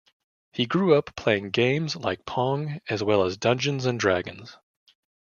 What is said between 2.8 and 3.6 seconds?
as well as